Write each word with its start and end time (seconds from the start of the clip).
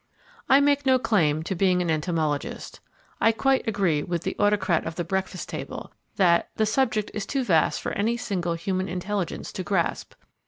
I 0.49 0.59
make 0.61 0.83
no 0.87 0.97
claim 0.97 1.43
to 1.43 1.53
being 1.53 1.79
an 1.79 1.91
entomologist; 1.91 2.79
I 3.19 3.31
quite 3.31 3.67
agree 3.67 4.01
with 4.01 4.23
the 4.23 4.35
"Autocrat 4.39 4.87
of 4.87 4.95
the 4.95 5.03
Breakfast 5.03 5.47
Table", 5.47 5.91
that 6.15 6.49
"the 6.55 6.65
subject 6.65 7.11
is 7.13 7.27
too 7.27 7.43
vast 7.43 7.79
for 7.79 7.91
any 7.91 8.17
single 8.17 8.55
human 8.55 8.87
intelligence 8.89 9.51
to 9.51 9.61
grasp." 9.61 10.15